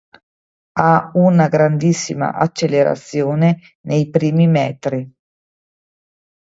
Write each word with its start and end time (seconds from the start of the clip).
Ha 0.71 1.11
una 1.13 1.47
grandissima 1.47 2.33
accelerazione 2.33 3.59
nei 3.81 4.09
primi 4.09 4.47
metri. 4.47 5.13